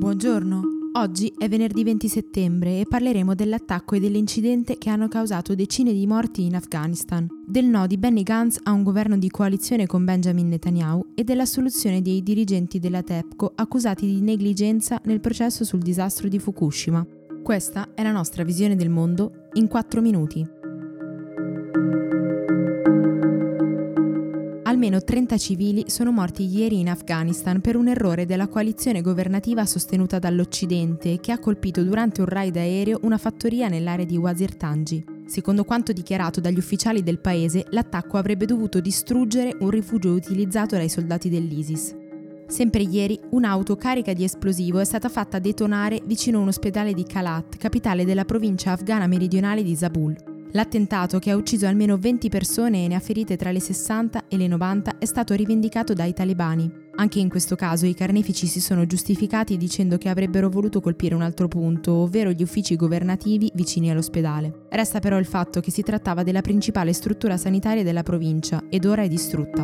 Buongiorno, 0.00 0.62
oggi 0.94 1.30
è 1.36 1.46
venerdì 1.46 1.84
20 1.84 2.08
settembre 2.08 2.80
e 2.80 2.86
parleremo 2.88 3.34
dell'attacco 3.34 3.96
e 3.96 4.00
dell'incidente 4.00 4.78
che 4.78 4.88
hanno 4.88 5.08
causato 5.08 5.54
decine 5.54 5.92
di 5.92 6.06
morti 6.06 6.46
in 6.46 6.54
Afghanistan, 6.54 7.28
del 7.46 7.66
no 7.66 7.86
di 7.86 7.98
Benny 7.98 8.22
Gantz 8.22 8.60
a 8.62 8.72
un 8.72 8.82
governo 8.82 9.18
di 9.18 9.28
coalizione 9.28 9.86
con 9.86 10.06
Benjamin 10.06 10.48
Netanyahu 10.48 11.08
e 11.14 11.22
della 11.22 11.44
soluzione 11.44 12.00
dei 12.00 12.22
dirigenti 12.22 12.78
della 12.78 13.02
TEPCO 13.02 13.52
accusati 13.54 14.06
di 14.06 14.22
negligenza 14.22 14.98
nel 15.04 15.20
processo 15.20 15.64
sul 15.64 15.80
disastro 15.80 16.28
di 16.28 16.38
Fukushima. 16.38 17.06
Questa 17.42 17.92
è 17.94 18.02
la 18.02 18.10
nostra 18.10 18.42
visione 18.42 18.76
del 18.76 18.88
mondo 18.88 19.48
in 19.52 19.68
4 19.68 20.00
minuti. 20.00 20.59
Almeno 24.82 25.04
30 25.04 25.36
civili 25.36 25.84
sono 25.88 26.10
morti 26.10 26.46
ieri 26.46 26.80
in 26.80 26.88
Afghanistan 26.88 27.60
per 27.60 27.76
un 27.76 27.88
errore 27.88 28.24
della 28.24 28.48
coalizione 28.48 29.02
governativa 29.02 29.66
sostenuta 29.66 30.18
dall'Occidente 30.18 31.20
che 31.20 31.32
ha 31.32 31.38
colpito 31.38 31.82
durante 31.82 32.22
un 32.22 32.26
raid 32.26 32.56
aereo 32.56 33.00
una 33.02 33.18
fattoria 33.18 33.68
nell'area 33.68 34.06
di 34.06 34.16
Wazir 34.16 34.56
Tangi. 34.56 35.04
Secondo 35.26 35.64
quanto 35.64 35.92
dichiarato 35.92 36.40
dagli 36.40 36.56
ufficiali 36.56 37.02
del 37.02 37.18
paese, 37.18 37.66
l'attacco 37.68 38.16
avrebbe 38.16 38.46
dovuto 38.46 38.80
distruggere 38.80 39.54
un 39.60 39.68
rifugio 39.68 40.12
utilizzato 40.12 40.76
dai 40.76 40.88
soldati 40.88 41.28
dell'ISIS. 41.28 41.94
Sempre 42.46 42.80
ieri, 42.80 43.20
un'auto 43.32 43.76
carica 43.76 44.14
di 44.14 44.24
esplosivo 44.24 44.78
è 44.78 44.84
stata 44.86 45.10
fatta 45.10 45.38
detonare 45.38 46.00
vicino 46.06 46.38
a 46.38 46.40
un 46.40 46.48
ospedale 46.48 46.94
di 46.94 47.04
Kalat, 47.04 47.58
capitale 47.58 48.06
della 48.06 48.24
provincia 48.24 48.72
afghana 48.72 49.06
meridionale 49.06 49.62
di 49.62 49.76
Zabul. 49.76 50.29
L'attentato, 50.52 51.20
che 51.20 51.30
ha 51.30 51.36
ucciso 51.36 51.66
almeno 51.66 51.96
20 51.96 52.28
persone 52.28 52.84
e 52.84 52.88
ne 52.88 52.96
ha 52.96 53.00
ferite 53.00 53.36
tra 53.36 53.52
le 53.52 53.60
60 53.60 54.24
e 54.26 54.36
le 54.36 54.48
90, 54.48 54.98
è 54.98 55.04
stato 55.04 55.34
rivendicato 55.34 55.92
dai 55.92 56.12
talebani. 56.12 56.88
Anche 56.96 57.20
in 57.20 57.28
questo 57.28 57.54
caso 57.54 57.86
i 57.86 57.94
carnefici 57.94 58.46
si 58.46 58.60
sono 58.60 58.84
giustificati 58.84 59.56
dicendo 59.56 59.96
che 59.96 60.08
avrebbero 60.08 60.48
voluto 60.48 60.80
colpire 60.80 61.14
un 61.14 61.22
altro 61.22 61.46
punto, 61.46 61.92
ovvero 61.92 62.32
gli 62.32 62.42
uffici 62.42 62.74
governativi 62.74 63.50
vicini 63.54 63.90
all'ospedale. 63.90 64.66
Resta 64.70 64.98
però 64.98 65.18
il 65.18 65.24
fatto 65.24 65.60
che 65.60 65.70
si 65.70 65.82
trattava 65.82 66.24
della 66.24 66.40
principale 66.40 66.92
struttura 66.92 67.36
sanitaria 67.36 67.84
della 67.84 68.02
provincia 68.02 68.64
ed 68.68 68.84
ora 68.84 69.02
è 69.02 69.08
distrutta. 69.08 69.62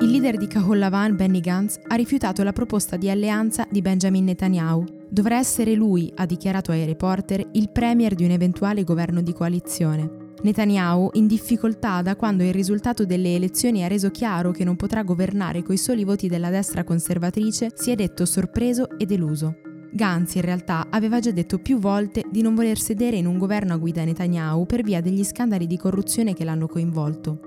Il 0.00 0.10
leader 0.10 0.36
di 0.36 0.46
Kahollavan, 0.46 1.16
Benny 1.16 1.40
Gantz, 1.40 1.78
ha 1.86 1.94
rifiutato 1.94 2.42
la 2.42 2.52
proposta 2.52 2.96
di 2.96 3.08
alleanza 3.08 3.66
di 3.70 3.80
Benjamin 3.80 4.24
Netanyahu 4.24 5.00
Dovrà 5.12 5.36
essere 5.36 5.74
lui, 5.74 6.10
ha 6.16 6.24
dichiarato 6.24 6.72
ai 6.72 6.86
reporter, 6.86 7.46
il 7.52 7.68
premier 7.68 8.14
di 8.14 8.24
un 8.24 8.30
eventuale 8.30 8.82
governo 8.82 9.20
di 9.20 9.34
coalizione. 9.34 10.30
Netanyahu, 10.42 11.10
in 11.12 11.26
difficoltà 11.26 12.00
da 12.00 12.16
quando 12.16 12.42
il 12.44 12.54
risultato 12.54 13.04
delle 13.04 13.34
elezioni 13.34 13.84
ha 13.84 13.88
reso 13.88 14.10
chiaro 14.10 14.52
che 14.52 14.64
non 14.64 14.74
potrà 14.74 15.02
governare 15.02 15.62
coi 15.62 15.76
soli 15.76 16.04
voti 16.04 16.28
della 16.28 16.48
destra 16.48 16.82
conservatrice, 16.82 17.72
si 17.74 17.90
è 17.90 17.94
detto 17.94 18.24
sorpreso 18.24 18.96
e 18.96 19.04
deluso. 19.04 19.56
Gantz 19.92 20.36
in 20.36 20.40
realtà 20.40 20.86
aveva 20.88 21.20
già 21.20 21.30
detto 21.30 21.58
più 21.58 21.78
volte 21.78 22.24
di 22.30 22.40
non 22.40 22.54
voler 22.54 22.78
sedere 22.78 23.18
in 23.18 23.26
un 23.26 23.36
governo 23.36 23.74
a 23.74 23.76
guida 23.76 24.04
Netanyahu 24.04 24.64
per 24.64 24.82
via 24.82 25.02
degli 25.02 25.24
scandali 25.24 25.66
di 25.66 25.76
corruzione 25.76 26.32
che 26.32 26.44
l'hanno 26.44 26.68
coinvolto. 26.68 27.38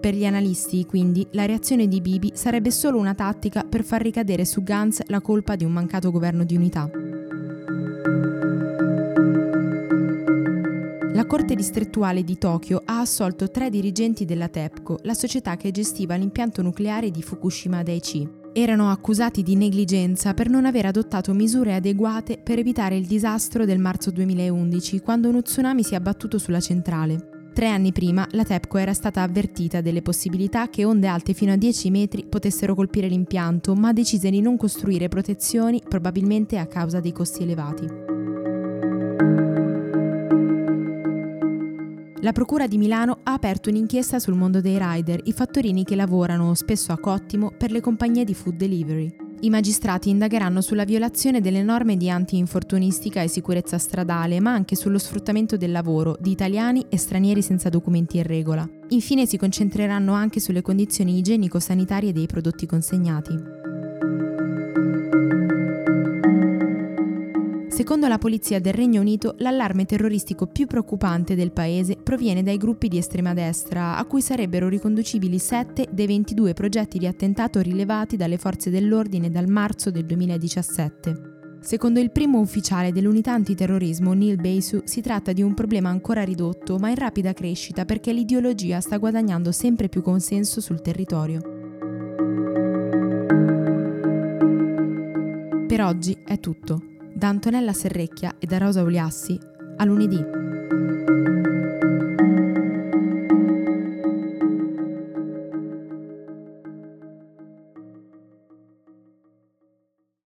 Per 0.00 0.12
gli 0.12 0.26
analisti, 0.26 0.84
quindi, 0.86 1.24
la 1.30 1.46
reazione 1.46 1.86
di 1.86 2.00
Bibi 2.00 2.32
sarebbe 2.34 2.72
solo 2.72 2.98
una 2.98 3.14
tattica 3.14 3.62
per 3.62 3.84
far 3.84 4.02
ricadere 4.02 4.44
su 4.44 4.64
Gantz 4.64 5.02
la 5.06 5.20
colpa 5.20 5.54
di 5.54 5.64
un 5.64 5.70
mancato 5.70 6.10
governo 6.10 6.42
di 6.42 6.56
unità. 6.56 6.90
La 11.22 11.28
Corte 11.28 11.54
distrettuale 11.54 12.24
di 12.24 12.36
Tokyo 12.36 12.82
ha 12.84 12.98
assolto 12.98 13.48
tre 13.48 13.70
dirigenti 13.70 14.24
della 14.24 14.48
TEPCO, 14.48 14.98
la 15.02 15.14
società 15.14 15.56
che 15.56 15.70
gestiva 15.70 16.16
l'impianto 16.16 16.62
nucleare 16.62 17.12
di 17.12 17.22
Fukushima 17.22 17.84
Daiichi. 17.84 18.28
Erano 18.52 18.90
accusati 18.90 19.44
di 19.44 19.54
negligenza 19.54 20.34
per 20.34 20.48
non 20.48 20.64
aver 20.64 20.86
adottato 20.86 21.32
misure 21.32 21.76
adeguate 21.76 22.38
per 22.42 22.58
evitare 22.58 22.96
il 22.96 23.06
disastro 23.06 23.64
del 23.64 23.78
marzo 23.78 24.10
2011, 24.10 24.98
quando 24.98 25.28
uno 25.28 25.42
tsunami 25.42 25.84
si 25.84 25.92
è 25.92 25.96
abbattuto 25.96 26.38
sulla 26.38 26.58
centrale. 26.60 27.50
Tre 27.54 27.68
anni 27.68 27.92
prima 27.92 28.26
la 28.32 28.44
TEPCO 28.44 28.78
era 28.78 28.92
stata 28.92 29.22
avvertita 29.22 29.80
delle 29.80 30.02
possibilità 30.02 30.70
che 30.70 30.84
onde 30.84 31.06
alte 31.06 31.34
fino 31.34 31.52
a 31.52 31.56
10 31.56 31.90
metri 31.90 32.26
potessero 32.26 32.74
colpire 32.74 33.06
l'impianto, 33.06 33.76
ma 33.76 33.92
decise 33.92 34.28
di 34.28 34.40
non 34.40 34.56
costruire 34.56 35.06
protezioni, 35.06 35.80
probabilmente 35.88 36.58
a 36.58 36.66
causa 36.66 36.98
dei 36.98 37.12
costi 37.12 37.44
elevati. 37.44 38.10
La 42.22 42.30
Procura 42.30 42.68
di 42.68 42.78
Milano 42.78 43.18
ha 43.24 43.32
aperto 43.32 43.68
un'inchiesta 43.68 44.20
sul 44.20 44.36
mondo 44.36 44.60
dei 44.60 44.78
rider, 44.78 45.20
i 45.24 45.32
fattorini 45.32 45.82
che 45.82 45.96
lavorano, 45.96 46.54
spesso 46.54 46.92
a 46.92 46.98
cottimo, 46.98 47.50
per 47.50 47.72
le 47.72 47.80
compagnie 47.80 48.22
di 48.22 48.32
food 48.32 48.54
delivery. 48.54 49.12
I 49.40 49.50
magistrati 49.50 50.08
indagheranno 50.08 50.60
sulla 50.60 50.84
violazione 50.84 51.40
delle 51.40 51.64
norme 51.64 51.96
di 51.96 52.08
anti-infortunistica 52.08 53.22
e 53.22 53.28
sicurezza 53.28 53.76
stradale, 53.76 54.38
ma 54.38 54.52
anche 54.52 54.76
sullo 54.76 54.98
sfruttamento 54.98 55.56
del 55.56 55.72
lavoro 55.72 56.16
di 56.20 56.30
italiani 56.30 56.86
e 56.88 56.96
stranieri 56.96 57.42
senza 57.42 57.68
documenti 57.68 58.18
in 58.18 58.22
regola. 58.22 58.70
Infine 58.90 59.26
si 59.26 59.36
concentreranno 59.36 60.12
anche 60.12 60.38
sulle 60.38 60.62
condizioni 60.62 61.18
igienico-sanitarie 61.18 62.12
dei 62.12 62.26
prodotti 62.26 62.66
consegnati. 62.66 63.61
Secondo 67.72 68.06
la 68.06 68.18
polizia 68.18 68.60
del 68.60 68.74
Regno 68.74 69.00
Unito, 69.00 69.34
l'allarme 69.38 69.86
terroristico 69.86 70.46
più 70.46 70.66
preoccupante 70.66 71.34
del 71.34 71.52
paese 71.52 71.96
proviene 71.96 72.42
dai 72.42 72.58
gruppi 72.58 72.86
di 72.86 72.98
estrema 72.98 73.32
destra, 73.32 73.96
a 73.96 74.04
cui 74.04 74.20
sarebbero 74.20 74.68
riconducibili 74.68 75.38
7 75.38 75.88
dei 75.90 76.06
22 76.06 76.52
progetti 76.52 76.98
di 76.98 77.06
attentato 77.06 77.62
rilevati 77.62 78.18
dalle 78.18 78.36
forze 78.36 78.68
dell'ordine 78.68 79.30
dal 79.30 79.48
marzo 79.48 79.90
del 79.90 80.04
2017. 80.04 81.30
Secondo 81.60 81.98
il 81.98 82.10
primo 82.10 82.40
ufficiale 82.40 82.92
dell'unità 82.92 83.32
antiterrorismo, 83.32 84.12
Neil 84.12 84.36
Beisu, 84.36 84.82
si 84.84 85.00
tratta 85.00 85.32
di 85.32 85.40
un 85.40 85.54
problema 85.54 85.88
ancora 85.88 86.22
ridotto, 86.24 86.76
ma 86.76 86.90
in 86.90 86.96
rapida 86.96 87.32
crescita 87.32 87.86
perché 87.86 88.12
l'ideologia 88.12 88.80
sta 88.80 88.98
guadagnando 88.98 89.50
sempre 89.50 89.88
più 89.88 90.02
consenso 90.02 90.60
sul 90.60 90.82
territorio. 90.82 91.40
Per 95.66 95.80
oggi 95.80 96.18
è 96.22 96.38
tutto. 96.38 96.91
Da 97.22 97.28
Antonella 97.28 97.72
Serrecchia 97.72 98.34
e 98.40 98.46
da 98.46 98.58
Rosa 98.58 98.82
Uliassi, 98.82 99.38
a 99.76 99.84
lunedì. 99.84 100.61